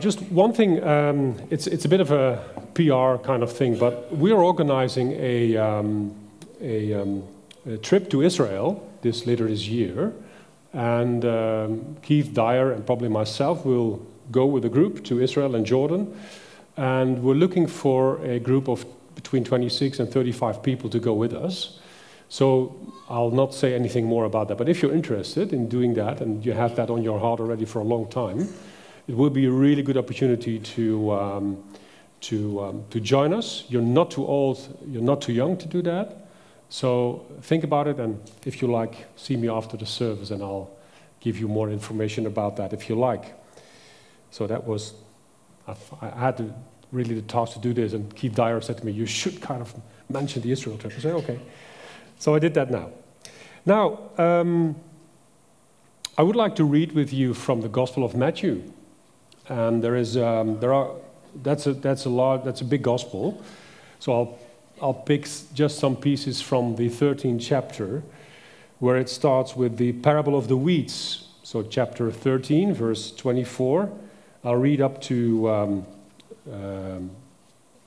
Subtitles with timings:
[0.00, 2.42] Just one thing, um, it's, it's a bit of a
[2.74, 6.14] PR kind of thing, but we're organizing a, um,
[6.60, 7.22] a, um,
[7.66, 10.14] a, trip to Israel this later this year.
[10.72, 15.66] And um, Keith Dyer and probably myself will go with a group to Israel and
[15.66, 16.18] Jordan.
[16.78, 21.34] And we're looking for a group of between 26 and 35 people to go with
[21.34, 21.78] us.
[22.30, 22.74] So
[23.10, 24.56] I'll not say anything more about that.
[24.56, 27.66] But if you're interested in doing that and you have that on your heart already
[27.66, 28.48] for a long time,
[29.10, 31.64] it will be a really good opportunity to, um,
[32.20, 33.64] to, um, to join us.
[33.68, 36.28] You're not too old, you're not too young to do that.
[36.68, 40.70] So think about it, and if you like, see me after the service, and I'll
[41.18, 43.34] give you more information about that if you like.
[44.30, 44.94] So that was,
[46.00, 46.54] I had to,
[46.92, 49.60] really the task to do this, and Keith Dyer said to me, You should kind
[49.60, 49.74] of
[50.08, 50.92] mention the Israel trip.
[50.96, 51.40] I said, Okay.
[52.20, 52.90] So I did that now.
[53.66, 54.76] Now, um,
[56.16, 58.72] I would like to read with you from the Gospel of Matthew.
[59.50, 60.92] And there is, um, there are,
[61.42, 63.42] that's a, that's a large, that's a big gospel.
[63.98, 64.38] So I'll,
[64.80, 68.04] I'll pick just some pieces from the 13th chapter,
[68.78, 71.26] where it starts with the parable of the weeds.
[71.42, 73.90] So chapter 13, verse 24.
[74.44, 75.86] I'll read up to um,
[76.50, 77.10] um,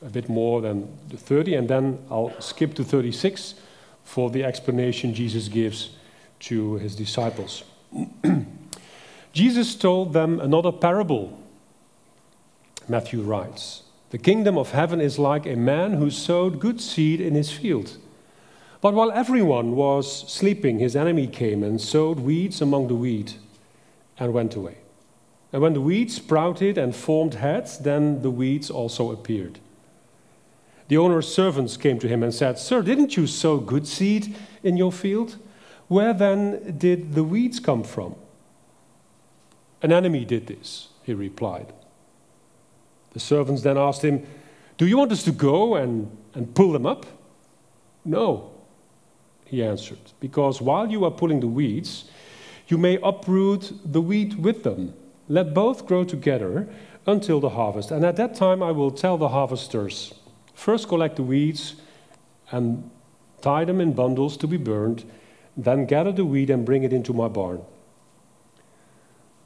[0.01, 3.55] a bit more than 30, and then I'll skip to 36
[4.03, 5.91] for the explanation Jesus gives
[6.41, 7.63] to his disciples.
[9.33, 11.39] Jesus told them another parable
[12.87, 17.35] Matthew writes The kingdom of heaven is like a man who sowed good seed in
[17.35, 17.97] his field.
[18.81, 23.37] But while everyone was sleeping, his enemy came and sowed weeds among the wheat
[24.19, 24.77] and went away.
[25.53, 29.59] And when the weeds sprouted and formed heads, then the weeds also appeared.
[30.89, 34.77] The owner's servants came to him and said, Sir, didn't you sow good seed in
[34.77, 35.37] your field?
[35.87, 38.15] Where then did the weeds come from?
[39.81, 41.71] An enemy did this, he replied.
[43.13, 44.25] The servants then asked him,
[44.77, 47.05] Do you want us to go and, and pull them up?
[48.05, 48.51] No,
[49.45, 52.05] he answered, because while you are pulling the weeds,
[52.67, 54.93] you may uproot the wheat with them.
[55.29, 56.67] Let both grow together
[57.05, 57.91] until the harvest.
[57.91, 60.13] And at that time I will tell the harvesters
[60.53, 61.75] first collect the weeds
[62.51, 62.89] and
[63.41, 65.03] tie them in bundles to be burned,
[65.57, 67.61] then gather the wheat and bring it into my barn.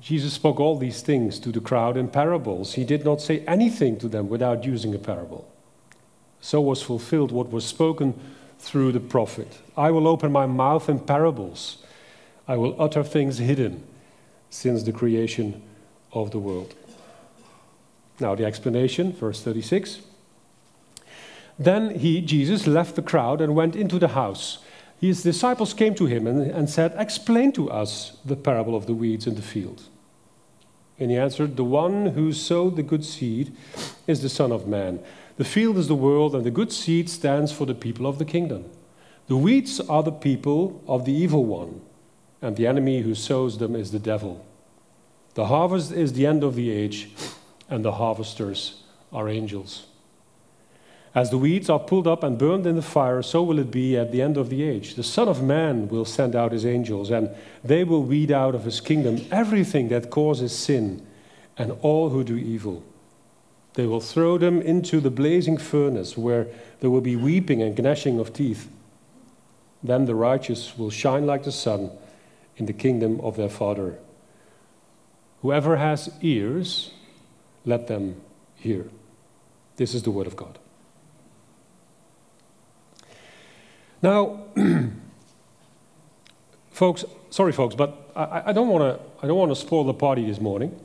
[0.01, 2.73] Jesus spoke all these things to the crowd in parables.
[2.73, 5.49] He did not say anything to them without using a parable.
[6.39, 8.19] So was fulfilled what was spoken
[8.59, 11.83] through the prophet I will open my mouth in parables,
[12.47, 13.83] I will utter things hidden
[14.49, 15.61] since the creation
[16.13, 16.73] of the world.
[18.19, 19.99] Now, the explanation, verse 36.
[21.59, 24.59] Then he, Jesus, left the crowd and went into the house.
[24.99, 28.93] His disciples came to him and, and said, Explain to us the parable of the
[28.93, 29.83] weeds in the field.
[30.99, 33.55] And he answered, The one who sowed the good seed
[34.07, 34.99] is the Son of Man.
[35.37, 38.25] The field is the world, and the good seed stands for the people of the
[38.25, 38.65] kingdom.
[39.27, 41.81] The weeds are the people of the evil one,
[42.41, 44.45] and the enemy who sows them is the devil.
[45.35, 47.11] The harvest is the end of the age,
[47.69, 48.81] and the harvesters
[49.13, 49.86] are angels.
[51.17, 53.97] As the weeds are pulled up and burned in the fire, so will it be
[53.97, 54.93] at the end of the age.
[54.93, 57.31] The Son of Man will send out his angels, and
[57.63, 61.03] they will weed out of his kingdom everything that causes sin
[61.57, 62.83] and all who do evil.
[63.73, 66.45] They will throw them into the blazing furnace, where
[66.81, 68.69] there will be weeping and gnashing of teeth.
[69.81, 71.89] Then the righteous will shine like the sun
[72.57, 73.97] in the kingdom of their Father.
[75.41, 76.91] Whoever has ears,
[77.65, 78.21] let them
[78.57, 78.85] hear.
[79.77, 80.59] This is the word of God.
[84.01, 84.43] Now,
[86.71, 89.07] folks, sorry, folks, but I, I don't want to.
[89.23, 90.79] I don't want to spoil the party this morning.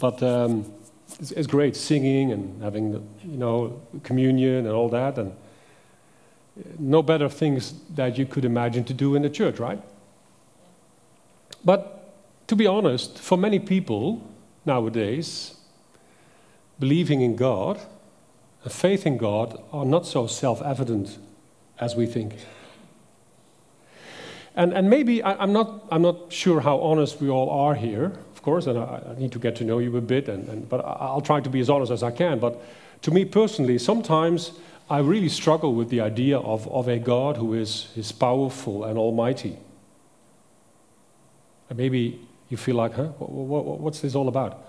[0.00, 0.72] But um,
[1.18, 5.32] it's, it's, great singing and having, the, you know, communion and all that, and
[6.78, 9.80] no better things that you could imagine to do in the church, right?
[11.64, 12.12] But
[12.48, 14.28] to be honest, for many people
[14.64, 15.56] nowadays,
[16.78, 17.80] believing in God
[18.64, 21.18] and faith in God are not so self-evident
[21.82, 22.36] as we think.
[24.54, 28.12] And, and maybe I, am not, I'm not sure how honest we all are here,
[28.34, 30.68] of course, and I, I need to get to know you a bit, and, and,
[30.68, 32.38] but I'll try to be as honest as I can.
[32.38, 32.60] But
[33.02, 34.52] to me personally, sometimes
[34.88, 38.98] I really struggle with the idea of, of a God who is, is powerful and
[38.98, 39.56] almighty.
[41.70, 42.20] And maybe
[42.50, 44.62] you feel like, huh, what, what, what's this all about?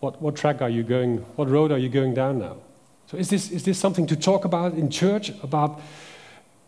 [0.00, 2.56] What, what track are you going, what road are you going down now?
[3.06, 5.80] So is this, is this something to talk about in church, about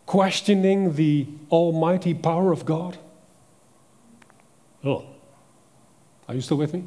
[0.06, 2.96] questioning the almighty power of God?
[4.84, 5.04] Oh,
[6.28, 6.84] are you still with me?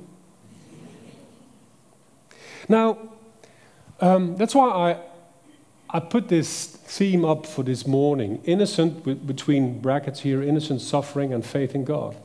[2.68, 2.98] Now,
[4.00, 9.80] um, that's why I, I put this theme up for this morning innocent, with, between
[9.80, 12.16] brackets here, innocent suffering and faith in God.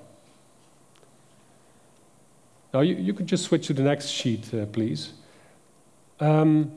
[2.73, 5.13] Now, you, you could just switch to the next sheet, uh, please.
[6.21, 6.73] Um,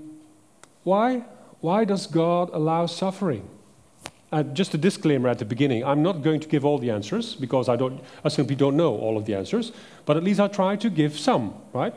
[0.84, 1.24] why,
[1.60, 3.48] why does God allow suffering?
[4.30, 7.34] Uh, just a disclaimer at the beginning I'm not going to give all the answers
[7.36, 9.72] because I, don't, I simply don't know all of the answers,
[10.06, 11.94] but at least I try to give some, right?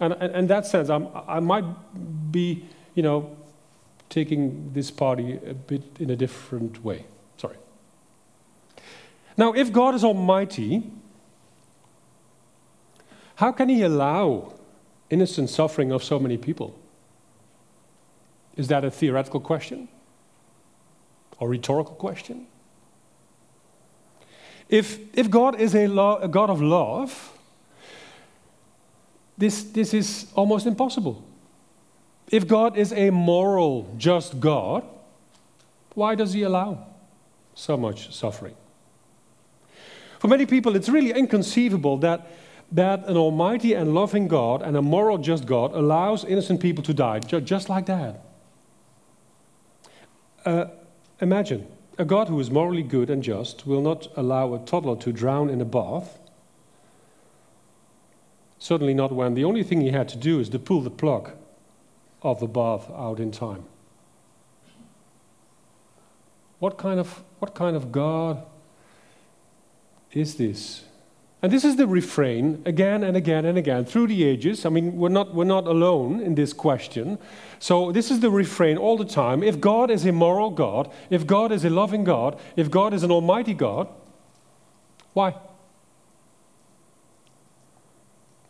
[0.00, 1.64] And in that sense, I'm, I might
[2.32, 2.64] be,
[2.94, 3.36] you know,
[4.10, 7.04] taking this party a bit in a different way.
[7.38, 7.56] Sorry.
[9.36, 10.82] Now, if God is almighty,
[13.36, 14.52] how can he allow
[15.10, 16.78] innocent suffering of so many people?
[18.56, 19.88] Is that a theoretical question?
[21.38, 22.46] Or rhetorical question?
[24.68, 27.32] If, if God is a, lo- a God of love,
[29.38, 31.22] this, this is almost impossible.
[32.30, 34.84] If God is a moral, just God,
[35.94, 36.86] why does He allow
[37.54, 38.54] so much suffering?
[40.18, 42.26] For many people, it's really inconceivable that,
[42.72, 46.94] that an almighty and loving God and a moral, just God allows innocent people to
[46.94, 48.20] die ju- just like that.
[50.44, 50.66] Uh,
[51.20, 51.66] imagine
[51.98, 55.48] a God who is morally good and just will not allow a toddler to drown
[55.48, 56.18] in a bath
[58.58, 61.30] Certainly not when the only thing he had to do is to pull the plug
[62.22, 63.64] of the bath out in time.
[66.58, 68.42] What kind of, what kind of God
[70.12, 70.84] is this?
[71.42, 74.64] And this is the refrain again and again and again through the ages.
[74.64, 77.18] I mean, we're not, we're not alone in this question.
[77.58, 79.42] So, this is the refrain all the time.
[79.42, 83.02] If God is a moral God, if God is a loving God, if God is
[83.02, 83.88] an almighty God,
[85.12, 85.34] why?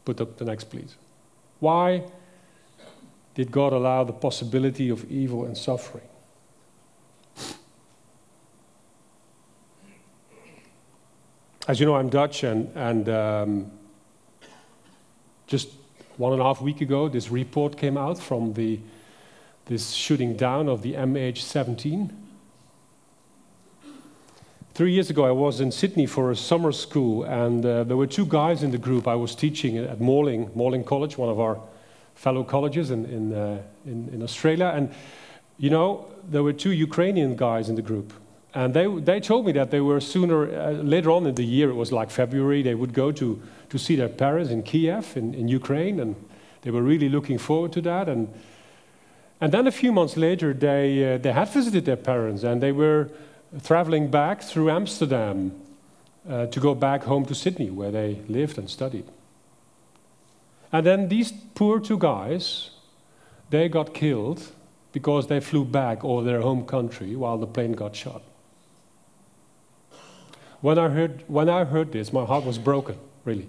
[0.04, 0.96] Put up the next, please.
[1.58, 2.04] Why
[3.34, 6.08] did God allow the possibility of evil and suffering?
[11.68, 13.70] As you know, I'm Dutch, and, and um,
[15.46, 15.68] just
[16.16, 18.78] one and a half week ago, this report came out from the,
[19.66, 22.10] this shooting down of the MH17
[24.76, 28.06] Three years ago, I was in Sydney for a summer school, and uh, there were
[28.06, 29.08] two guys in the group.
[29.08, 31.58] I was teaching at Morling, Morling College, one of our
[32.14, 34.70] fellow colleges in, in, uh, in, in, Australia.
[34.74, 34.92] And,
[35.56, 38.12] you know, there were two Ukrainian guys in the group.
[38.56, 41.68] And they, they told me that they were sooner, uh, later on in the year,
[41.68, 45.34] it was like February, they would go to, to see their parents in Kiev, in,
[45.34, 46.00] in Ukraine.
[46.00, 46.16] And
[46.62, 48.08] they were really looking forward to that.
[48.08, 48.32] And,
[49.42, 52.72] and then a few months later, they, uh, they had visited their parents, and they
[52.72, 53.10] were
[53.62, 55.52] traveling back through Amsterdam
[56.26, 59.04] uh, to go back home to Sydney, where they lived and studied.
[60.72, 62.70] And then these poor two guys,
[63.50, 64.40] they got killed
[64.92, 68.22] because they flew back over their home country while the plane got shot.
[70.66, 73.46] When I heard, when I heard this, my heart was broken, really.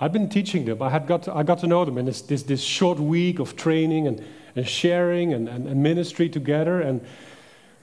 [0.00, 0.82] I'd been teaching them.
[0.82, 3.38] I, had got to, I got to know them in this, this, this short week
[3.38, 4.20] of training and,
[4.56, 6.80] and sharing and, and, and ministry together.
[6.80, 7.06] And,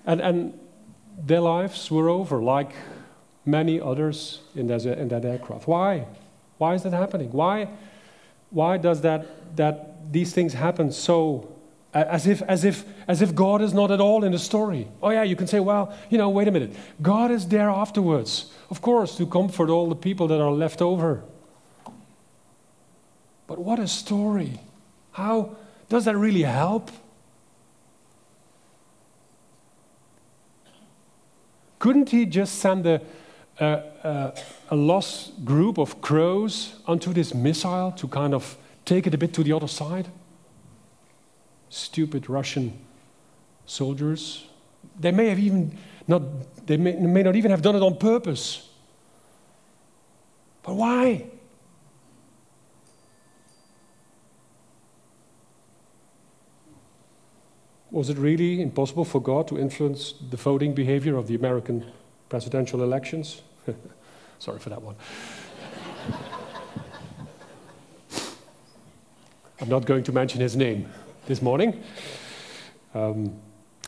[0.06, 0.60] and, and
[1.18, 2.74] their lives were over, like
[3.46, 5.66] many others in that, in that aircraft.
[5.66, 6.06] Why?
[6.58, 7.32] Why is that happening?
[7.32, 7.70] Why,
[8.50, 11.56] why does that, that these things happen so
[11.94, 14.88] as if, as, if, as if God is not at all in the story.
[15.02, 16.76] Oh, yeah, you can say, well, you know, wait a minute.
[17.02, 21.24] God is there afterwards, of course, to comfort all the people that are left over.
[23.48, 24.60] But what a story.
[25.14, 25.56] How
[25.90, 26.92] does that really help?
[31.80, 33.02] Couldn't he just send a,
[33.60, 33.66] a,
[34.04, 34.34] a,
[34.72, 39.34] a lost group of crows onto this missile to kind of take it a bit
[39.34, 40.08] to the other side?
[41.70, 42.80] Stupid Russian
[43.66, 44.46] soldiers.
[45.00, 46.22] They may have even not,
[46.66, 48.70] they may, may not even have done it on purpose.
[50.64, 51.26] But why?
[57.92, 61.86] Was it really impossible for God to influence the voting behavior of the American
[62.30, 63.42] presidential elections?
[64.40, 64.96] Sorry for that one.
[69.60, 70.88] I'm not going to mention his name
[71.28, 71.82] this morning.
[72.94, 73.40] Um,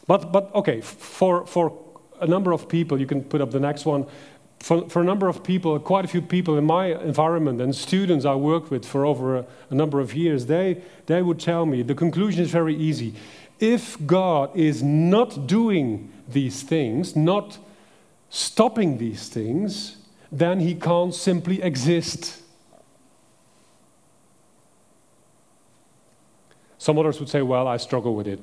[0.08, 1.78] but, but okay, for, for
[2.22, 4.06] a number of people, you can put up the next one.
[4.60, 8.26] For, for a number of people, quite a few people in my environment and students
[8.26, 11.82] I worked with for over a, a number of years, they, they would tell me
[11.82, 13.16] the conclusion is very easy
[13.60, 17.58] if God is not doing these things, not
[18.30, 19.98] stopping these things,
[20.32, 22.39] then he can't simply exist.
[26.80, 28.40] Some others would say, Well, I struggle with it.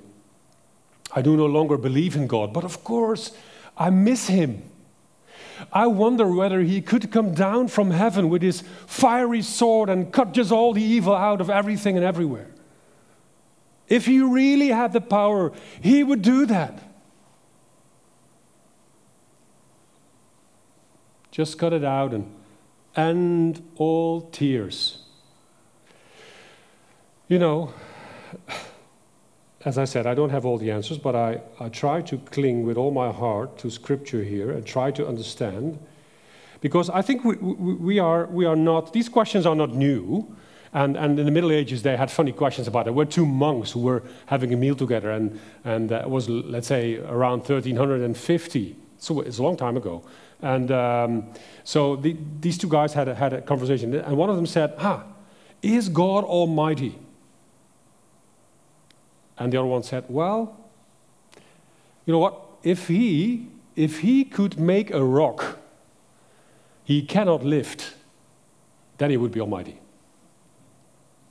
[1.12, 3.32] I do no longer believe in God, but of course,
[3.76, 4.62] I miss Him.
[5.72, 10.32] I wonder whether He could come down from heaven with His fiery sword and cut
[10.32, 12.50] just all the evil out of everything and everywhere.
[13.88, 16.78] If He really had the power, He would do that.
[21.30, 22.30] Just cut it out and
[22.94, 25.02] end all tears.
[27.28, 27.72] You know,
[29.66, 32.64] as I said, I don't have all the answers, but I, I try to cling
[32.64, 35.78] with all my heart to Scripture here and try to understand.
[36.60, 40.36] Because I think we, we, we, are, we are not, these questions are not new.
[40.72, 42.94] And, and in the Middle Ages, they had funny questions about it.
[42.94, 46.98] Were two monks who were having a meal together, and, and it was, let's say,
[46.98, 48.76] around 1350.
[48.98, 50.04] So it's a long time ago.
[50.42, 51.26] And um,
[51.64, 54.74] so the, these two guys had a, had a conversation, and one of them said,
[54.78, 55.04] Ah,
[55.62, 56.98] is God Almighty?
[59.38, 60.56] And the other one said, Well,
[62.04, 62.40] you know what?
[62.62, 65.58] If he, if he could make a rock
[66.86, 67.94] he cannot lift,
[68.98, 69.76] then he would be almighty.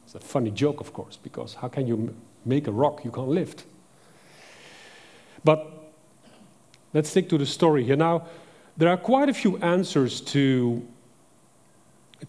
[0.06, 3.30] It's a funny joke, of course, because how can you make a rock you can't
[3.30, 3.64] lift?
[5.46, 5.66] But
[6.94, 7.96] let's stick to the story here.
[7.96, 8.28] Now,
[8.76, 10.86] there are quite a few answers to,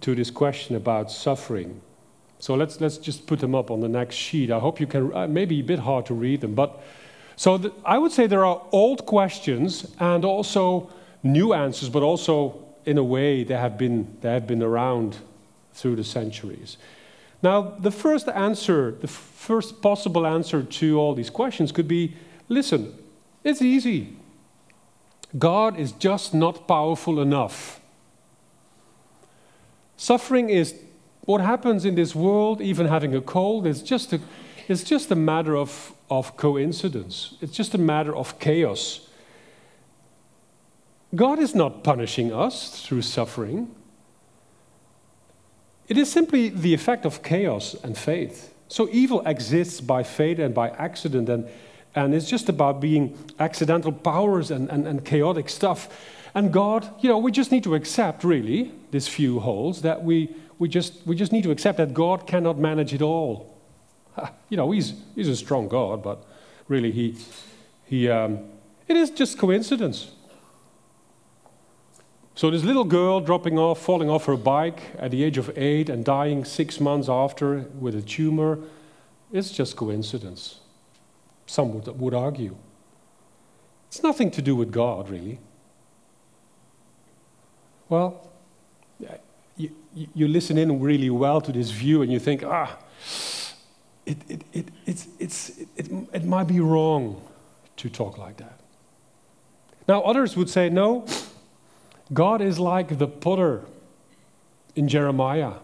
[0.03, 1.81] to this question about suffering.
[2.47, 4.53] So let's, let's just put them up on the next sheet.
[4.53, 6.81] I hope you can, uh, maybe a bit hard to read them, but
[7.35, 10.89] so I would say there are old questions and also
[11.25, 15.17] new answers, but also in a way they have been, they have been around
[15.75, 16.77] through the centuries.
[17.43, 22.15] Now, the first answer, the first possible answer to all these questions could be
[22.49, 22.95] listen,
[23.43, 24.15] it's easy.
[25.37, 27.81] God is just not powerful enough.
[29.97, 30.77] Suffering is
[31.27, 34.21] what happens in this world, even having a cold, is just a,
[34.69, 37.35] it's just a matter of, of coincidence.
[37.41, 39.09] It's just a matter of chaos.
[41.15, 43.71] God is not punishing us through suffering.
[45.89, 48.53] It is simply the effect of chaos and faith.
[48.69, 51.49] So evil exists by fate and by accident, and,
[51.95, 55.89] and it's just about being accidental powers and, and, and chaotic stuff.
[56.35, 60.35] And God, you know, we just need to accept, really, these few holes that we
[60.59, 63.55] we just, we just need to accept that God cannot manage it all.
[64.49, 66.25] You know, he's, he's a strong God, but
[66.69, 67.17] really, he,
[67.85, 68.39] he, um,
[68.89, 70.13] it is just coincidence.
[72.37, 75.89] So, this little girl dropping off, falling off her bike at the age of eight
[75.89, 78.59] and dying six months after with a tumor,
[79.33, 80.61] it's just coincidence.
[81.47, 82.57] Some would, would argue.
[83.89, 85.39] It's nothing to do with God, really.
[87.89, 88.31] Well,
[89.97, 92.77] you, listen in really well to this view and you think, ah,
[94.05, 97.21] it, it, it, it's, it's, it, it might be wrong
[97.79, 98.61] to talk like that.
[99.89, 101.07] Now, others would say, no,
[102.13, 103.63] God is like the potter
[104.75, 105.55] in Jeremiah.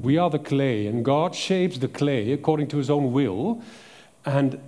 [0.00, 3.62] We are the clay, and God shapes the clay according to his own will.
[4.24, 4.60] And,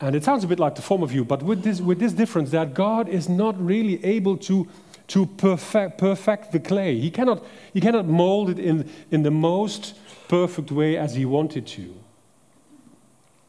[0.00, 2.12] and it sounds a bit like the form of you, but with this, with this
[2.12, 4.66] difference that God is not really able to
[5.08, 6.98] to perfect, perfect the clay.
[6.98, 9.94] He cannot, he cannot mold it in, in the most
[10.28, 11.94] perfect way as he wanted to.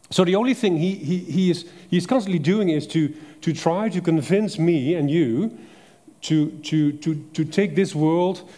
[0.10, 3.10] So the only thing he, he, he, is, he is constantly doing is to,
[3.42, 5.58] to try to convince me and you
[6.22, 8.50] to, to, to, to take this world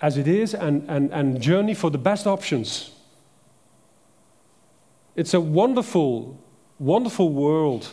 [0.00, 2.90] as it is and, and, and journey for the best options.
[5.16, 6.38] It's a wonderful,
[6.78, 7.90] wonderful world,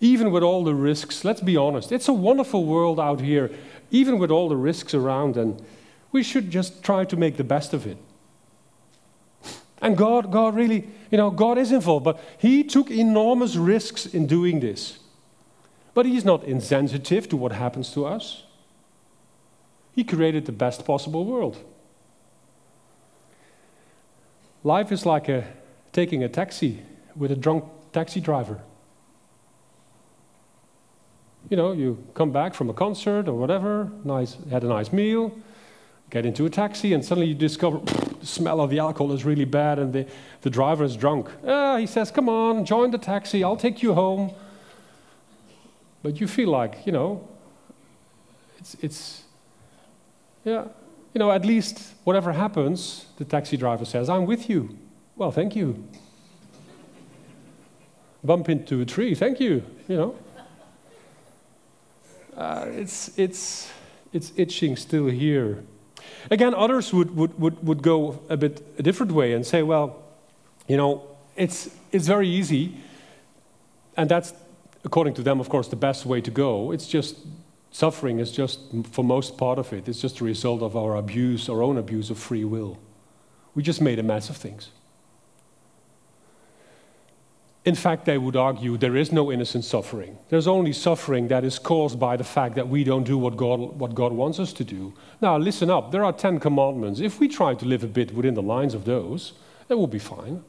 [0.00, 1.24] even with all the risks.
[1.24, 1.90] Let's be honest.
[1.92, 3.50] It's a wonderful world out here
[3.90, 5.62] even with all the risks around, and
[6.12, 7.96] we should just try to make the best of it.
[9.80, 14.26] And God, God really, you know, God is involved, but He took enormous risks in
[14.26, 14.98] doing this.
[15.92, 18.44] But He's not insensitive to what happens to us.
[19.94, 21.58] He created the best possible world.
[24.64, 25.44] Life is like a,
[25.92, 26.82] taking a taxi
[27.14, 28.60] with a drunk taxi driver
[31.50, 35.36] you know, you come back from a concert or whatever, nice, had a nice meal,
[36.10, 37.78] get into a taxi, and suddenly you discover
[38.20, 40.06] the smell of the alcohol is really bad and the,
[40.42, 41.28] the driver is drunk.
[41.46, 44.32] Ah, he says, Come on, join the taxi, I'll take you home.
[46.02, 47.28] But you feel like, you know,
[48.58, 49.22] it's, it's
[50.44, 50.66] yeah,
[51.14, 54.76] you know, at least whatever happens, the taxi driver says, I'm with you.
[55.16, 55.86] Well, thank you.
[58.22, 60.16] Bump into a tree, thank you, you know
[62.36, 63.70] uh, it's, it's,
[64.12, 65.62] it's itching still here.
[66.30, 70.02] Again, others would, would, would, would go a bit a different way and say, well,
[70.68, 71.02] you know,
[71.36, 72.76] it's, it's very easy.
[73.96, 74.32] And that's,
[74.84, 76.72] according to them, of course, the best way to go.
[76.72, 77.16] It's just
[77.70, 78.60] suffering is just,
[78.92, 82.10] for most part of it, it's just a result of our abuse, our own abuse
[82.10, 82.78] of free will.
[83.54, 84.70] We just made a mess of things.
[87.64, 90.18] In fact, they would argue there is no innocent suffering.
[90.28, 93.58] There's only suffering that is caused by the fact that we don't do what God,
[93.58, 94.92] what God wants us to do.
[95.22, 95.90] Now, listen up.
[95.90, 97.00] There are Ten Commandments.
[97.00, 99.32] If we try to live a bit within the lines of those,
[99.68, 100.44] that will be fine.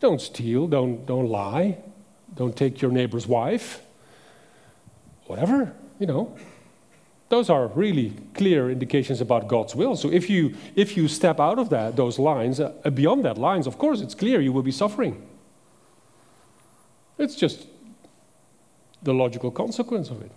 [0.00, 1.78] Don't steal, don't, don't lie,
[2.34, 3.80] don't take your neighbor's wife,
[5.24, 6.36] whatever, you know.
[7.28, 9.96] Those are really clear indications about God's will.
[9.96, 13.66] So if you, if you step out of that, those lines, uh, beyond that lines,
[13.66, 15.26] of course, it's clear you will be suffering.
[17.18, 17.66] It's just
[19.02, 20.30] the logical consequence of it.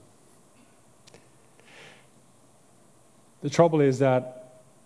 [3.41, 4.36] The trouble is that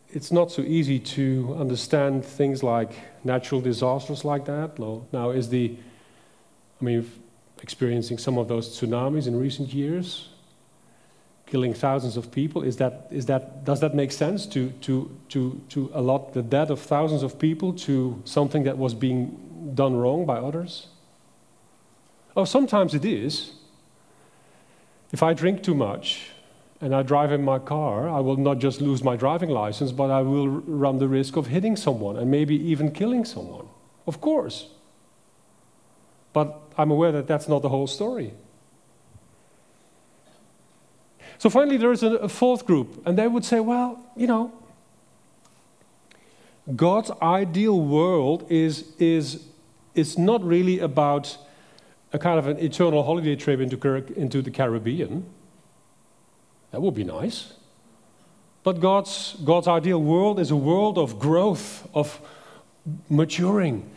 [0.09, 2.91] it's not so easy to understand things like
[3.23, 4.77] natural disasters like that.
[5.11, 5.75] Now, is the,
[6.79, 7.09] I mean,
[7.61, 10.29] experiencing some of those tsunamis in recent years,
[11.45, 15.61] killing thousands of people, is that, is that, does that make sense to, to, to,
[15.69, 20.25] to allot the death of thousands of people to something that was being done wrong
[20.25, 20.87] by others?
[22.35, 23.51] Oh, sometimes it is.
[25.11, 26.31] If I drink too much,
[26.83, 30.11] and I drive in my car, I will not just lose my driving license, but
[30.11, 33.67] I will run the risk of hitting someone and maybe even killing someone.
[34.05, 34.67] Of course.
[36.33, 38.33] But I'm aware that that's not the whole story.
[41.43, 44.53] So finally, there is a, a fourth group, and they would say, well, you know,
[46.73, 49.43] God's ideal world is, is,
[49.93, 51.37] is not really about
[52.13, 53.77] a kind of an eternal holiday trip into,
[54.17, 55.25] into the Caribbean.
[56.71, 57.51] That would be nice.
[58.63, 62.21] But God's, God's ideal world is a world of growth, of
[63.09, 63.91] maturing.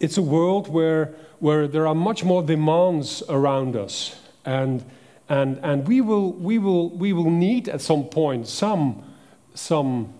[0.00, 4.20] It's a world where, where there are much more demands around us.
[4.44, 4.84] And,
[5.28, 9.02] and, and we, will, we, will, we will need at some point some,
[9.54, 10.12] some,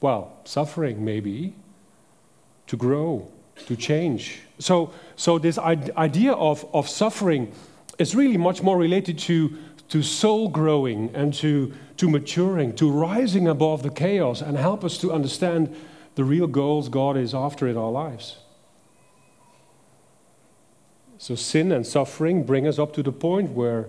[0.00, 1.54] well, suffering maybe,
[2.68, 3.28] to grow,
[3.66, 4.40] to change.
[4.58, 7.52] So, so this idea of, of suffering
[7.98, 9.56] is really much more related to
[9.88, 14.98] to soul growing and to, to maturing, to rising above the chaos and help us
[14.98, 15.74] to understand
[16.14, 18.38] the real goals God is after in our lives.
[21.18, 23.86] So, sin and suffering bring us up to the point where,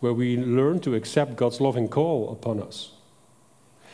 [0.00, 2.92] where we learn to accept God's loving call upon us.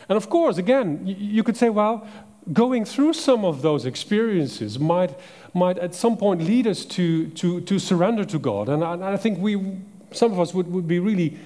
[0.08, 2.06] And of course, again, you could say, well,
[2.52, 5.18] going through some of those experiences might,
[5.54, 8.68] might at some point lead us to, to, to surrender to God.
[8.68, 9.78] And I, I think we,
[10.12, 11.38] some of us would, would be really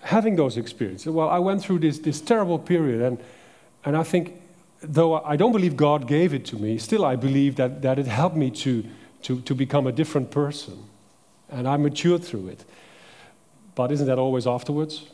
[0.00, 1.08] having those experiences.
[1.08, 3.18] Well, I went through this, this terrible period, and,
[3.84, 4.40] and I think,
[4.80, 8.06] though I don't believe God gave it to me, still I believe that, that it
[8.06, 8.84] helped me to,
[9.22, 10.82] to, to become a different person.
[11.50, 12.64] And I matured through it.
[13.74, 15.04] But isn't that always afterwards?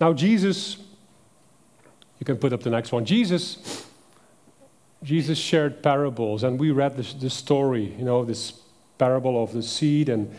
[0.00, 0.76] Now, Jesus,
[2.18, 3.04] you can put up the next one.
[3.04, 3.86] Jesus,
[5.02, 8.60] Jesus shared parables, and we read this, story, you know, this
[8.98, 10.34] parable of the seed and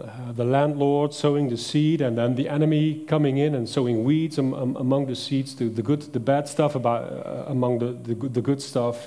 [0.00, 4.38] uh, the landlord sowing the seed and then the enemy coming in and sowing weeds
[4.38, 7.92] am, am, among the seeds, the, the, good, the bad stuff about, uh, among the,
[7.92, 9.06] the, the, good stuff.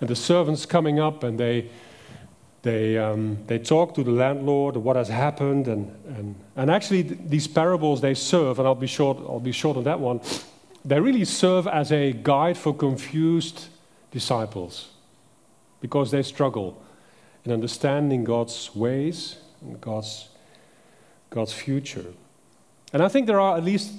[0.00, 1.70] And the servants coming up and they,
[2.68, 5.68] they, um, they talk to the landlord what has happened.
[5.68, 9.78] And, and, and actually, these parables they serve, and I'll be, short, I'll be short
[9.78, 10.20] on that one,
[10.84, 13.68] they really serve as a guide for confused
[14.10, 14.90] disciples
[15.80, 16.82] because they struggle
[17.44, 20.28] in understanding God's ways and God's,
[21.30, 22.04] God's future.
[22.92, 23.92] And I think there are at least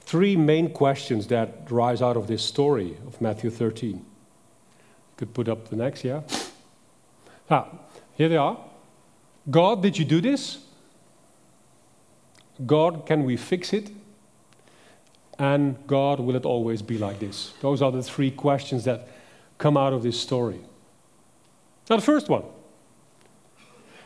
[0.00, 3.96] three main questions that rise out of this story of Matthew 13.
[3.96, 4.04] You
[5.18, 6.22] could put up the next, yeah?
[7.50, 7.68] Ah,
[8.16, 8.58] here they are.
[9.50, 10.58] God, did you do this?
[12.66, 13.90] God, can we fix it?
[15.38, 17.52] And God, will it always be like this?
[17.60, 19.08] Those are the three questions that
[19.56, 20.60] come out of this story.
[21.88, 22.42] Now, the first one.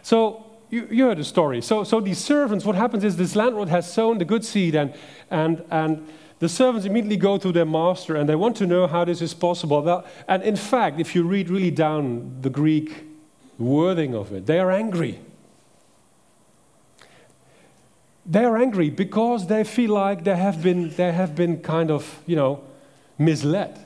[0.03, 1.63] So, you, you heard the story.
[1.63, 4.95] So, so these servants, what happens is this landlord has sown the good seed, and,
[5.31, 6.07] and, and
[6.39, 9.33] the servants immediately go to their master and they want to know how this is
[9.33, 10.05] possible.
[10.27, 13.12] And in fact, if you read really down the Greek
[13.65, 15.21] wording of it, they are angry.
[18.25, 22.21] They are angry because they feel like they have been, they have been kind of,
[22.27, 22.63] you know,
[23.19, 23.79] misled.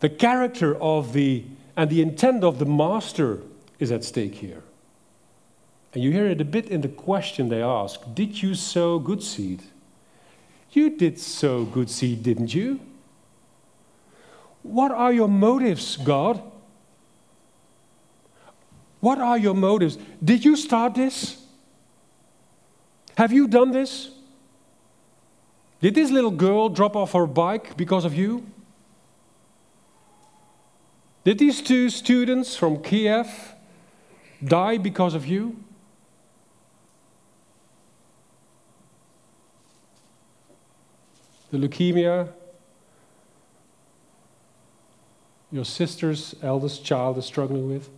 [0.00, 1.44] The character of the
[1.76, 3.40] and the intent of the master
[3.78, 4.62] is at stake here.
[5.94, 9.22] And you hear it a bit in the question they ask Did you sow good
[9.22, 9.62] seed?
[10.72, 12.80] You did sow good seed, didn't you?
[14.62, 16.40] What are your motives, God?
[19.02, 19.98] What are your motives?
[20.22, 21.44] Did you start this?
[23.16, 24.12] Have you done this?
[25.80, 28.46] Did this little girl drop off her bike because of you?
[31.24, 33.26] Did these two students from Kiev
[34.44, 35.56] die because of you?
[41.50, 42.28] The leukemia
[45.50, 47.90] your sister's eldest child is struggling with?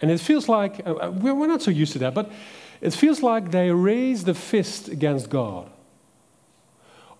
[0.00, 2.30] And it feels like, uh, uh, we're not so used to that, but
[2.80, 5.70] it feels like they raise the fist against God.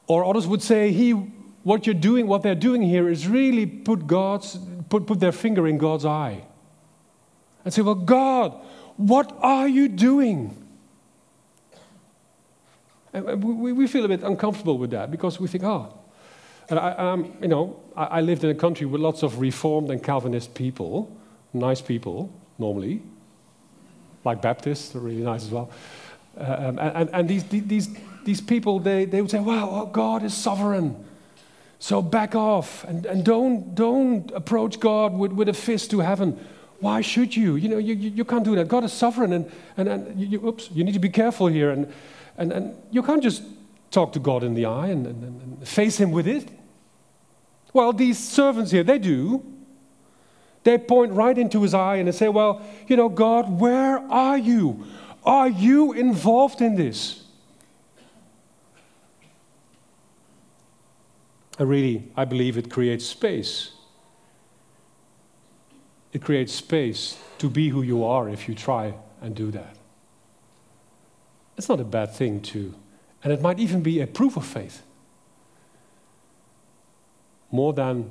[0.06, 1.10] Or others would say, he,
[1.62, 5.68] what you're doing, what they're doing here is really put, God's, put, put their finger
[5.68, 6.42] in God's eye.
[7.64, 8.52] And say, well, God,
[8.96, 10.56] what are you doing?
[13.12, 15.92] And we, we feel a bit uncomfortable with that because we think, oh,
[16.70, 19.90] and I, um, you know, I, I lived in a country with lots of Reformed
[19.90, 21.14] and Calvinist people,
[21.52, 23.02] nice people, normally,
[24.24, 25.70] like Baptists, are really nice as well.
[26.38, 27.88] Uh, um, and, and these, these,
[28.24, 31.04] these people, they, they would say, well, God is sovereign.
[31.78, 36.38] So back off and, and don't, don't approach God with, with a fist to heaven.
[36.78, 37.56] Why should you?
[37.56, 38.68] You know, you, you, you can't do that.
[38.68, 41.70] God is sovereign and, and, and you, you, oops, you need to be careful here.
[41.70, 41.92] And,
[42.36, 43.42] and, and you can't just
[43.90, 46.48] talk to God in the eye and, and, and face him with it.
[47.72, 49.42] Well, these servants here, they do.
[50.62, 54.38] They point right into his eye and they say, Well, you know, God, where are
[54.38, 54.84] you?
[55.24, 57.24] Are you involved in this?
[61.58, 63.72] And really, I believe it creates space.
[66.12, 69.76] It creates space to be who you are if you try and do that.
[71.56, 72.74] It's not a bad thing to,
[73.22, 74.82] and it might even be a proof of faith
[77.50, 78.10] more than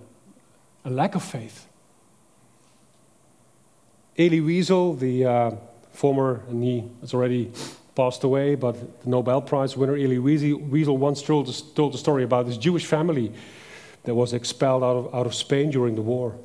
[0.86, 1.66] a lack of faith.
[4.20, 5.52] Elie Wiesel, the uh,
[5.94, 7.52] former, and he has already
[7.96, 12.46] passed away, but the Nobel Prize winner Elie Wiesel once told, told a story about
[12.46, 13.32] this Jewish family
[14.04, 16.36] that was expelled out of, out of Spain during the war.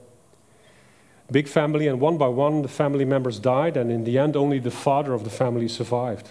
[1.31, 4.59] Big family, and one by one, the family members died, and in the end, only
[4.59, 6.31] the father of the family survived.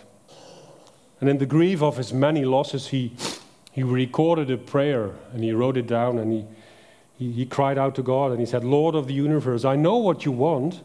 [1.19, 3.13] And in the grief of his many losses, he
[3.73, 6.45] he recorded a prayer and he wrote it down and he,
[7.17, 9.97] he, he, cried out to God and he said, Lord of the universe, I know
[9.97, 10.81] what you want.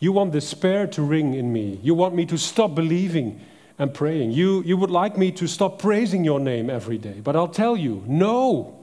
[0.00, 1.78] You want despair to ring in me.
[1.82, 3.40] You want me to stop believing
[3.78, 4.32] and praying.
[4.32, 7.20] You, you would like me to stop praising your name every day.
[7.22, 8.78] But I'll tell you, no,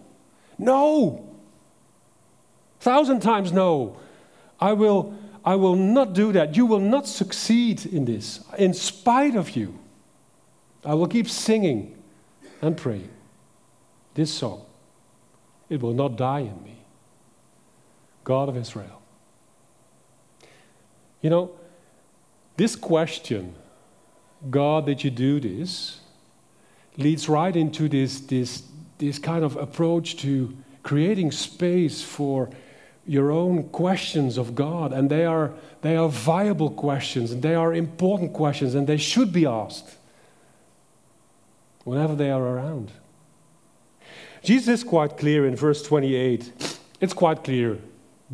[0.57, 1.27] no.
[2.79, 3.97] Thousand times no.
[4.59, 6.55] I will, I will not do that.
[6.55, 9.77] You will not succeed in this, in spite of you.
[10.85, 11.95] I will keep singing
[12.61, 13.09] and praying
[14.17, 14.65] this song,
[15.69, 16.75] it will not die in me.
[18.23, 18.96] God of Israel.
[21.27, 21.51] You know,
[22.55, 23.53] this question,
[24.49, 25.99] God, did you do this,
[26.95, 28.63] leads right into this, this,
[28.97, 32.49] this kind of approach to creating space for
[33.05, 34.93] your own questions of God.
[34.93, 39.33] And they are, they are viable questions, and they are important questions, and they should
[39.33, 39.97] be asked
[41.83, 42.89] whenever they are around.
[44.45, 46.77] Jesus is quite clear in verse 28.
[47.01, 47.79] It's quite clear.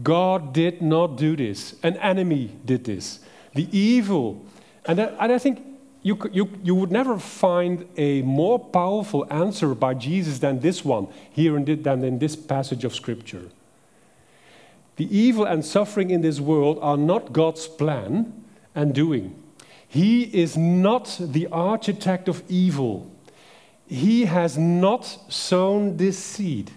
[0.02, 1.76] God did not do this.
[1.84, 3.20] An enemy did this.
[3.54, 4.46] The evil.
[4.86, 5.62] And, and I think
[6.02, 11.08] you, you, you would never find a more powerful answer by Jesus than this one
[11.32, 13.50] here in than in this passage of Scripture.
[14.98, 18.34] The evil and suffering in this world are not God's plan
[18.76, 19.36] and doing.
[19.88, 23.12] He is not the architect of evil.
[23.88, 26.72] He has not sown this seed.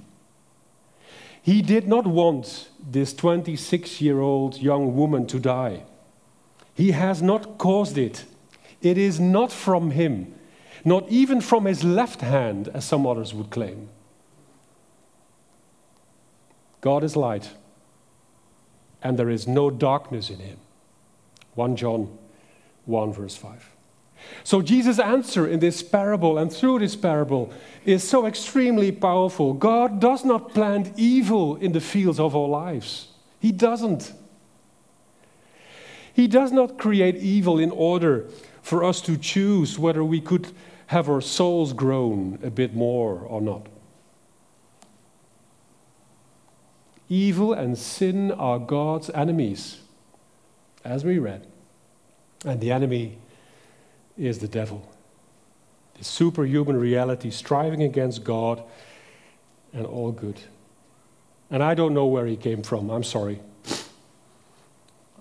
[1.43, 5.83] He did not want this 26 year old young woman to die.
[6.75, 8.25] He has not caused it.
[8.81, 10.35] It is not from him,
[10.85, 13.89] not even from his left hand, as some others would claim.
[16.81, 17.51] God is light,
[19.03, 20.59] and there is no darkness in him.
[21.55, 22.17] 1 John
[22.85, 23.76] 1, verse 5.
[24.45, 27.53] So, Jesus' answer in this parable and through this parable
[27.85, 29.53] is so extremely powerful.
[29.53, 33.09] God does not plant evil in the fields of our lives,
[33.41, 34.13] He doesn't.
[36.13, 38.27] He does not create evil in order
[38.63, 40.49] for us to choose whether we could
[40.87, 43.67] have our souls grown a bit more or not.
[47.09, 49.81] Evil and sin are God's enemies,
[50.85, 51.47] as we read.
[52.45, 53.19] And the enemy
[54.19, 54.91] is the devil.
[55.99, 58.63] The superhuman reality, striving against God
[59.73, 60.41] and all good.
[61.51, 63.41] And I don't know where he came from, I'm sorry.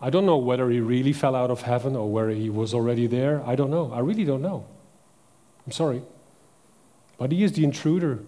[0.01, 3.08] I don't know whether he really fell out of heaven or whether he was already
[3.08, 3.41] there.
[3.45, 3.91] I don't know.
[3.93, 4.65] I really don't know.
[5.65, 6.01] I'm sorry.
[7.17, 8.19] But he is the intruder.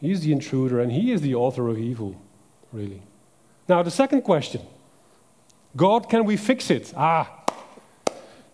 [0.00, 2.20] He is the intruder and he is the author of evil,
[2.72, 3.02] really.
[3.68, 4.62] Now, the second question
[5.76, 6.92] God, can we fix it?
[6.96, 7.43] Ah,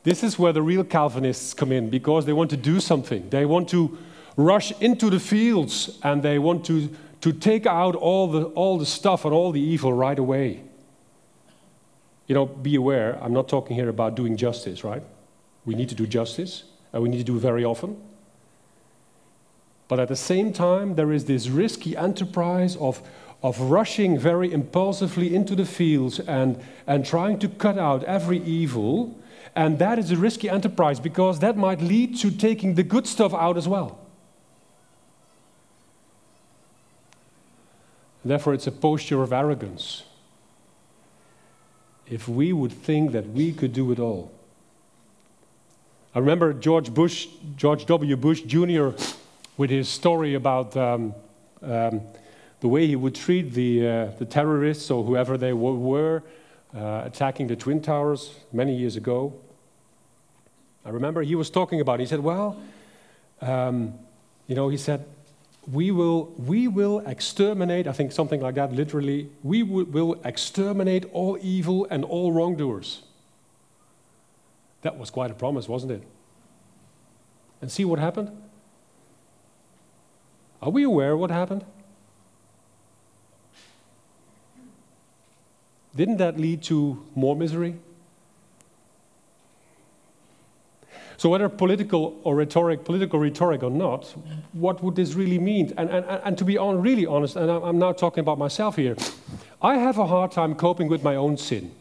[0.02, 3.28] this is where the real Calvinists come in because they want to do something.
[3.30, 3.98] They want to
[4.36, 6.88] rush into the fields and they want to,
[7.20, 10.62] to take out all the, all the stuff and all the evil right away.
[12.26, 15.02] You know, be aware, I'm not talking here about doing justice, right?
[15.64, 18.00] We need to do justice, and we need to do it very often.
[19.88, 23.02] But at the same time, there is this risky enterprise of,
[23.42, 29.18] of rushing very impulsively into the fields and, and trying to cut out every evil.
[29.60, 33.34] And that is a risky enterprise because that might lead to taking the good stuff
[33.34, 33.98] out as well.
[38.24, 40.04] Therefore, it's a posture of arrogance
[42.08, 44.32] if we would think that we could do it all.
[46.14, 48.16] I remember George Bush, George W.
[48.16, 48.92] Bush Jr.,
[49.58, 51.14] with his story about um,
[51.60, 52.00] um,
[52.60, 56.22] the way he would treat the, uh, the terrorists or whoever they were
[56.74, 59.34] uh, attacking the Twin Towers many years ago.
[60.84, 62.04] I remember he was talking about, it.
[62.04, 62.60] he said, Well,
[63.40, 63.94] um,
[64.46, 65.04] you know, he said,
[65.70, 71.38] we will, we will exterminate, I think something like that, literally, we will exterminate all
[71.40, 73.02] evil and all wrongdoers.
[74.82, 76.02] That was quite a promise, wasn't it?
[77.60, 78.30] And see what happened?
[80.62, 81.64] Are we aware what happened?
[85.94, 87.76] Didn't that lead to more misery?
[91.20, 94.04] So whether political or rhetoric, political rhetoric or not,
[94.54, 95.70] what would this really mean?
[95.76, 98.96] And, and, and to be on, really honest, and I'm now talking about myself here,
[99.60, 101.72] I have a hard time coping with my own sin.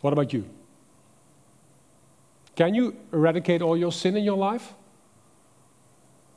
[0.00, 0.44] What about you?
[2.56, 4.72] Can you eradicate all your sin in your life?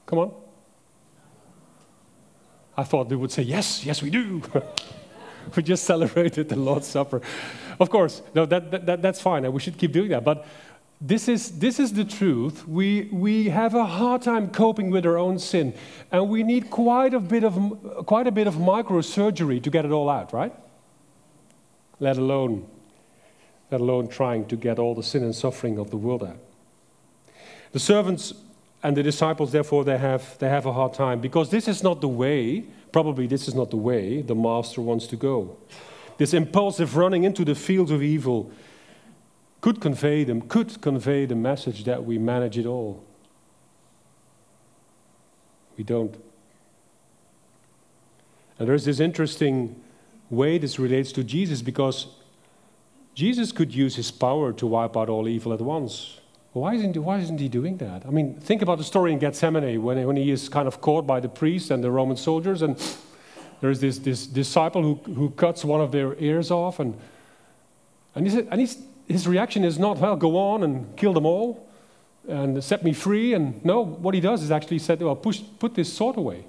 [0.06, 0.32] Come on.
[2.78, 4.44] I thought they would say, yes, yes, we do.
[5.56, 7.24] we just celebrated the Lord's Supper.
[7.80, 10.24] Of course, no, that, that, that's fine, and we should keep doing that.
[10.24, 10.46] But
[11.02, 12.68] this is, this is the truth.
[12.68, 15.74] We, we have a hard time coping with our own sin,
[16.12, 19.92] and we need quite a bit of, quite a bit of microsurgery to get it
[19.92, 20.54] all out, right?
[22.00, 22.66] Let alone,
[23.72, 26.38] let alone trying to get all the sin and suffering of the world out.
[27.74, 28.34] The servants
[28.82, 32.00] and the disciples, therefore, they have, they have a hard time because this is not
[32.00, 35.58] the way, probably this is not the way the master wants to go.
[36.18, 38.52] This impulsive running into the fields of evil
[39.66, 43.04] could convey them, could convey the message that we manage it all.
[45.76, 46.14] We don't.
[48.60, 49.76] And there's this interesting
[50.30, 52.06] way this relates to Jesus because
[53.16, 56.20] Jesus could use his power to wipe out all evil at once.
[56.54, 58.06] Why isn't, he, why isn't he doing that?
[58.06, 61.08] I mean, think about the story in Gethsemane when, when he is kind of caught
[61.08, 62.78] by the priests and the Roman soldiers, and
[63.62, 66.96] there's this, this disciple who, who cuts one of their ears off, and,
[68.14, 71.26] and, he said, and he's his reaction is not, well, go on and kill them
[71.26, 71.68] all
[72.28, 73.34] and set me free.
[73.34, 76.46] And no, what he does is actually said, well, push, put this sword away.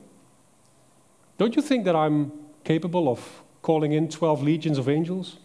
[1.38, 2.32] Don't you think that I'm
[2.64, 5.36] capable of calling in 12 legions of angels?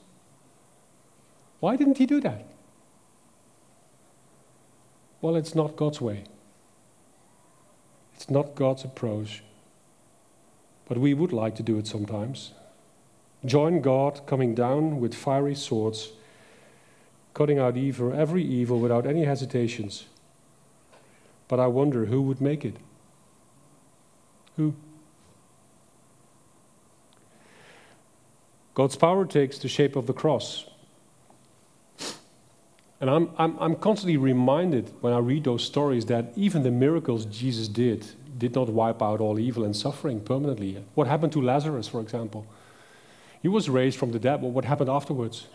[1.60, 2.46] Why didn't he do that?
[5.22, 6.24] Well, it's not God's way.
[8.16, 9.44] It's not God's approach.
[10.88, 12.52] But we would like to do it sometimes.
[13.46, 16.10] Join God coming down with fiery swords
[17.34, 20.06] cutting out evil, every evil without any hesitations.
[21.48, 22.76] But I wonder who would make it?
[24.58, 24.74] Who?
[28.74, 30.66] God's power takes the shape of the cross.
[33.02, 37.26] And I'm, I'm, I'm constantly reminded when I read those stories that even the miracles
[37.26, 38.06] Jesus did
[38.38, 40.84] did not wipe out all evil and suffering permanently.
[40.96, 42.46] What happened to Lazarus, for example?
[43.42, 45.48] He was raised from the dead, but what happened afterwards?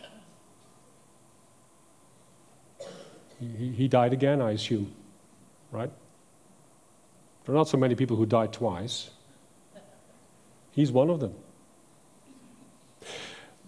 [3.41, 4.93] He, he died again, I assume,
[5.71, 5.91] right?
[7.45, 9.11] There are not so many people who died twice.
[10.73, 11.35] He's one of them.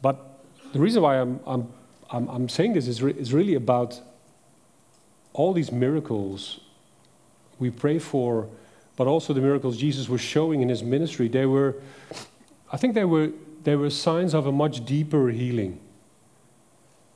[0.03, 0.19] But
[0.73, 1.69] the reason why I'm, I'm,
[2.11, 4.01] I'm, I'm saying this is, re- is really about
[5.33, 6.61] all these miracles
[7.59, 8.49] we pray for,
[8.97, 11.29] but also the miracles Jesus was showing in his ministry.
[11.29, 11.77] They were,
[12.73, 13.31] I think they were,
[13.65, 15.81] they were signs of a much deeper healing.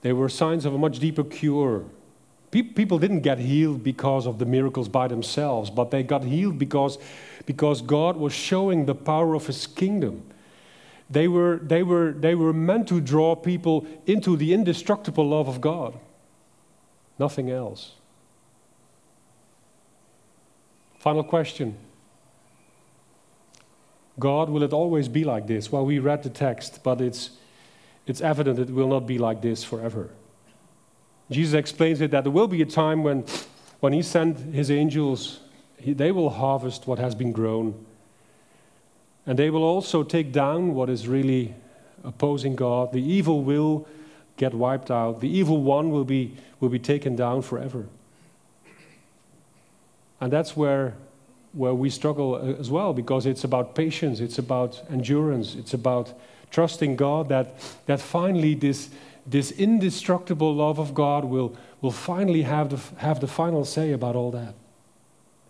[0.02, 1.84] They were signs of a much deeper cure
[2.60, 6.98] people didn't get healed because of the miracles by themselves, but they got healed because,
[7.46, 10.22] because God was showing the power of His kingdom.
[11.08, 15.60] They were, they, were, they were meant to draw people into the indestructible love of
[15.60, 15.94] God,
[17.18, 17.92] nothing else.
[20.98, 21.76] Final question
[24.18, 25.72] God, will it always be like this?
[25.72, 27.30] Well, we read the text, but it's,
[28.06, 30.10] it's evident it will not be like this forever.
[31.32, 33.24] Jesus explains it that there will be a time when,
[33.80, 35.40] when he sent his angels,
[35.78, 37.84] he, they will harvest what has been grown.
[39.26, 41.54] And they will also take down what is really
[42.04, 42.92] opposing God.
[42.92, 43.86] The evil will
[44.36, 45.20] get wiped out.
[45.20, 47.86] The evil one will be, will be taken down forever.
[50.20, 50.94] And that's where,
[51.52, 56.12] where we struggle uh, as well, because it's about patience, it's about endurance, it's about
[56.50, 57.54] trusting God that,
[57.86, 58.90] that finally this,
[59.26, 64.16] this indestructible love of God will, will finally have the, have the final say about
[64.16, 64.54] all that.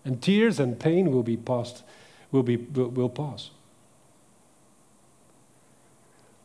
[0.04, 1.82] And tears and pain will be passed,
[2.30, 3.50] will, be, will, will pass.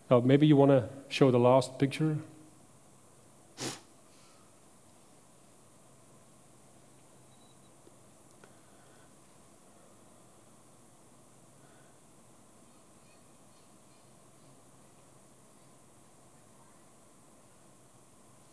[0.09, 2.17] Now, maybe you want to show the last picture.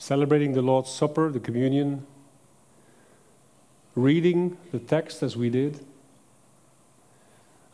[0.04, 2.06] Celebrating the Lord's Supper, the communion,
[3.96, 5.80] reading the text as we did.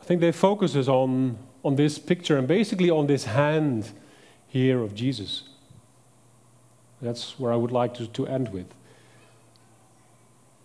[0.01, 3.91] I think they focuses on, on this picture and basically on this hand
[4.47, 5.43] here of Jesus.
[7.03, 8.69] That's where I would like to, to end with.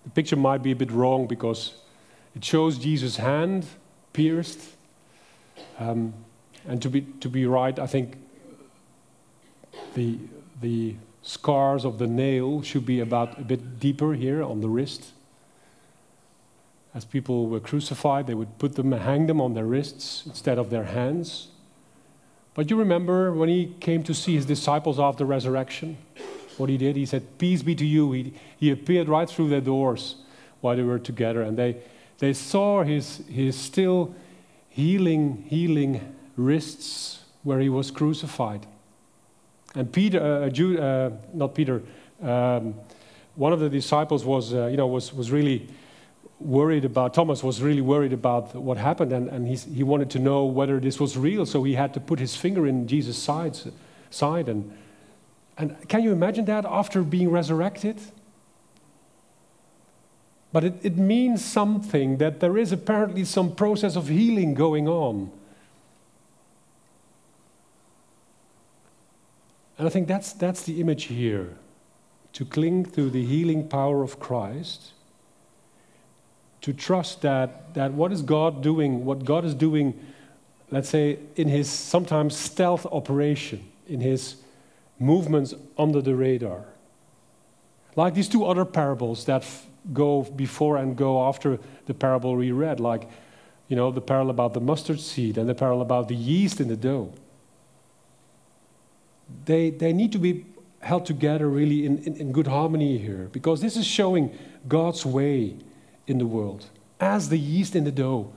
[0.03, 1.73] The picture might be a bit wrong because
[2.35, 3.65] it shows Jesus' hand
[4.13, 4.59] pierced.
[5.79, 6.13] Um,
[6.67, 8.17] and to be, to be right, I think
[9.95, 10.19] the,
[10.61, 10.93] the
[11.25, 15.11] scars of the nail should be about a bit deeper here on the wrist.
[16.93, 20.69] As people were crucified, they would put them, hang them on their wrists instead of
[20.69, 21.49] their hands.
[22.53, 25.97] But you remember when he came to see his disciples after resurrection,
[26.57, 26.95] what he did?
[26.95, 28.11] He said, Peace be to you.
[28.13, 30.15] He, he appeared right through their doors
[30.61, 31.77] while they were together, and they,
[32.19, 34.15] they saw his, his still
[34.69, 38.65] healing, healing wrists where he was crucified.
[39.75, 41.81] And Peter, uh, Jude, uh, not Peter,
[42.21, 42.75] um,
[43.35, 45.67] one of the disciples was, uh, you know, was, was really
[46.39, 50.45] worried about, Thomas was really worried about what happened, and, and he wanted to know
[50.45, 53.67] whether this was real, so he had to put his finger in Jesus' sides,
[54.09, 54.47] side.
[54.47, 54.71] And,
[55.57, 57.99] and can you imagine that after being resurrected?
[60.53, 65.31] But it, it means something that there is apparently some process of healing going on.
[69.77, 71.55] And I think that's, that's the image here
[72.33, 74.91] to cling to the healing power of Christ,
[76.61, 79.97] to trust that, that what is God doing, what God is doing,
[80.71, 84.35] let's say, in his sometimes stealth operation, in his
[84.99, 86.65] movements under the radar.
[87.95, 92.51] Like these two other parables that f- go before and go after the parable we
[92.51, 93.07] read, like,
[93.69, 96.67] you know, the parable about the mustard seed and the parable about the yeast in
[96.67, 97.13] the dough
[99.45, 100.45] they, they need to be
[100.81, 105.55] held together really in, in, in good harmony here because this is showing God's way
[106.07, 106.65] in the world
[106.99, 108.31] as the yeast in the dough.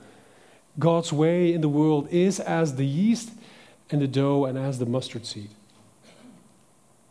[0.78, 3.30] God's way in the world is as the yeast
[3.90, 5.50] in the dough and as the mustard seed,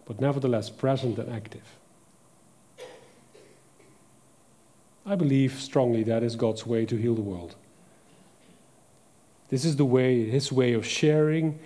[0.05, 1.63] but nevertheless present and active.
[5.05, 7.55] I believe strongly that is God's way to heal the world.
[9.49, 11.59] This is the way, his way of sharing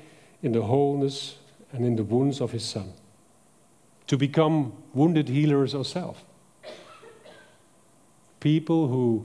[0.44, 1.38] in the wholeness
[1.74, 2.94] and in the wounds of his son.
[4.08, 6.20] To become wounded healers ourselves.
[8.40, 9.24] People who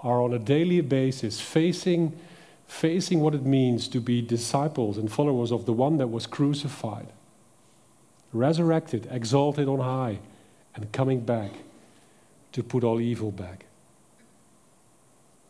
[0.00, 2.16] are on a daily basis facing,
[2.66, 7.08] facing what it means to be disciples and followers of the one that was crucified,
[8.32, 10.18] resurrected, exalted on high,
[10.74, 11.50] and coming back
[12.52, 13.66] to put all evil back.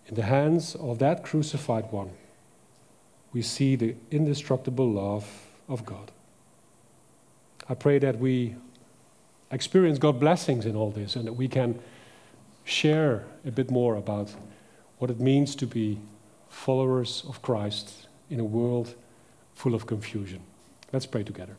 [0.08, 2.10] In the hands of that crucified one,
[3.32, 6.10] we see the indestructible love of God.
[7.68, 8.56] I pray that we
[9.50, 11.78] experience God's blessings in all this and that we can
[12.64, 14.34] share a bit more about
[14.98, 15.98] what it means to be
[16.48, 18.94] followers of Christ in a world
[19.54, 20.40] full of confusion.
[20.92, 21.56] Let's pray together.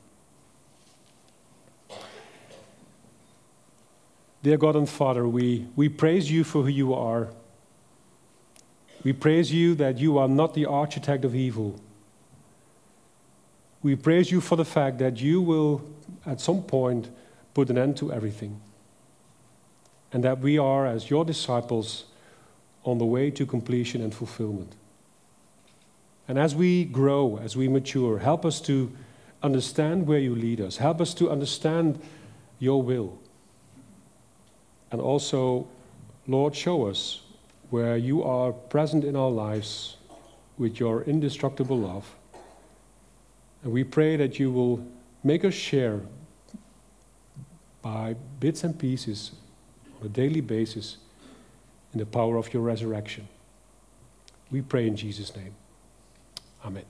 [4.43, 7.29] Dear God and Father, we, we praise you for who you are.
[9.03, 11.79] We praise you that you are not the architect of evil,
[13.83, 15.81] we praise you for the fact that you will,
[16.25, 17.09] at some point,
[17.53, 18.61] put an end to everything.
[20.13, 22.05] and that we are, as your disciples,
[22.83, 24.73] on the way to completion and fulfillment.
[26.27, 28.91] And as we grow, as we mature, help us to
[29.43, 30.77] understand where you lead us.
[30.77, 31.99] Help us to understand
[32.59, 33.19] your will.
[34.91, 35.67] And also,
[36.27, 37.21] Lord, show us
[37.69, 39.97] where you are present in our lives
[40.57, 42.15] with your indestructible love.
[43.63, 44.85] And we pray that you will
[45.23, 46.01] make us share
[47.81, 49.31] by bits and pieces
[49.99, 50.97] on a daily basis
[51.93, 53.27] in the power of your resurrection.
[54.51, 55.55] We pray in Jesus' name.
[56.65, 56.85] Amen.